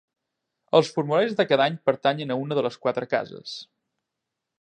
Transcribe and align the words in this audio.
Els 0.77 0.87
formularis 0.95 1.35
de 1.41 1.45
cada 1.51 1.65
any 1.67 1.77
pertanyen 1.89 2.35
a 2.37 2.39
una 2.45 2.57
de 2.61 2.65
les 2.69 2.79
quatre 2.87 3.09
cases. 3.13 3.55